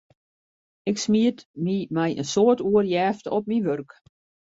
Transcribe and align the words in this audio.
Ik 0.91 0.97
smiet 1.03 1.39
my 1.63 1.77
mei 1.95 2.11
in 2.21 2.29
soad 2.33 2.59
oerjefte 2.73 3.29
op 3.37 3.43
myn 3.49 3.65
wurk. 3.67 3.91